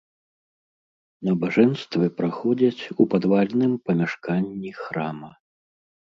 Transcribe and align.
Набажэнствы 1.29 2.05
праходзяць 2.21 2.81
у 3.01 3.07
падвальным 3.13 3.77
памяшканні 3.91 4.71
храма. 4.81 5.31